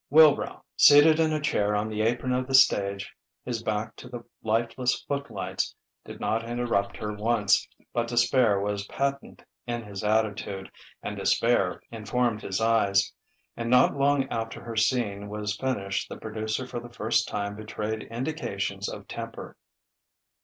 Wilbrow, 0.11 0.63
seated 0.75 1.19
in 1.19 1.31
a 1.31 1.39
chair 1.39 1.75
on 1.75 1.87
the 1.87 2.01
"apron" 2.01 2.33
of 2.33 2.47
the 2.47 2.55
stage, 2.55 3.13
his 3.45 3.61
back 3.61 3.95
to 3.97 4.09
the 4.09 4.23
lifeless 4.41 4.99
footlights, 5.03 5.75
did 6.05 6.19
not 6.19 6.43
interrupt 6.43 6.97
her 6.97 7.13
once; 7.13 7.67
but 7.93 8.07
despair 8.07 8.59
was 8.59 8.87
patent 8.87 9.43
in 9.67 9.83
his 9.83 10.03
attitude, 10.03 10.71
and 11.03 11.17
despair 11.17 11.83
informed 11.91 12.41
his 12.41 12.59
eyes, 12.59 13.13
and 13.55 13.69
not 13.69 13.95
long 13.95 14.27
after 14.29 14.63
her 14.63 14.75
scene 14.75 15.29
was 15.29 15.55
finished 15.55 16.09
the 16.09 16.17
producer 16.17 16.65
for 16.65 16.79
the 16.79 16.89
first 16.89 17.27
time 17.27 17.55
betrayed 17.55 18.01
indications 18.05 18.89
of 18.89 19.07
temper. 19.07 19.55